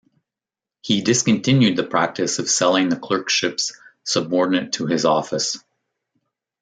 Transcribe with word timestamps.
He 0.81 1.01
discontinued 1.03 1.75
the 1.75 1.83
practice 1.85 2.39
of 2.39 2.49
selling 2.49 2.89
the 2.89 2.95
clerkships 2.97 3.71
subordinate 4.03 4.71
to 4.71 4.87
his 4.87 5.05
office. 5.05 5.63